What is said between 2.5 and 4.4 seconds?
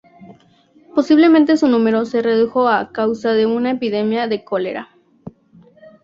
a causa de una epidemia